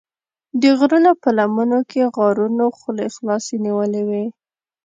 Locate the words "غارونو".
2.15-2.65